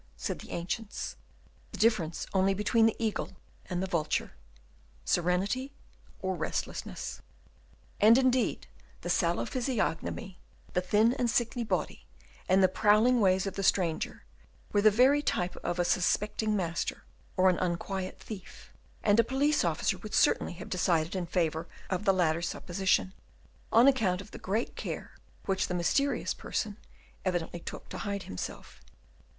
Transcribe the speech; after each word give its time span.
said 0.17 0.39
the 0.39 0.49
ancients. 0.49 1.15
The 1.73 1.77
difference 1.77 2.25
only 2.33 2.55
between 2.55 2.87
the 2.87 2.95
eagle 2.97 3.33
and 3.67 3.83
the 3.83 3.87
vulture, 3.87 4.31
serenity 5.05 5.73
or 6.23 6.33
restlessness. 6.33 7.21
And 7.99 8.17
indeed 8.17 8.65
the 9.01 9.11
sallow 9.11 9.45
physiognomy, 9.45 10.39
the 10.73 10.81
thin 10.81 11.13
and 11.13 11.29
sickly 11.29 11.63
body, 11.63 12.07
and 12.49 12.63
the 12.63 12.67
prowling 12.67 13.19
ways 13.21 13.45
of 13.45 13.53
the 13.53 13.61
stranger, 13.61 14.23
were 14.73 14.81
the 14.81 14.89
very 14.89 15.21
type 15.21 15.55
of 15.57 15.77
a 15.77 15.85
suspecting 15.85 16.55
master, 16.55 17.03
or 17.37 17.47
an 17.51 17.59
unquiet 17.59 18.19
thief; 18.19 18.73
and 19.03 19.19
a 19.19 19.23
police 19.23 19.63
officer 19.63 19.99
would 19.99 20.15
certainly 20.15 20.53
have 20.53 20.67
decided 20.67 21.15
in 21.15 21.27
favour 21.27 21.67
of 21.91 22.05
the 22.05 22.11
latter 22.13 22.41
supposition, 22.41 23.13
on 23.71 23.87
account 23.87 24.19
of 24.19 24.31
the 24.31 24.39
great 24.39 24.75
care 24.75 25.11
which 25.45 25.67
the 25.67 25.75
mysterious 25.75 26.33
person 26.33 26.77
evidently 27.23 27.59
took 27.59 27.87
to 27.89 27.99
hide 27.99 28.23
himself. 28.23 28.81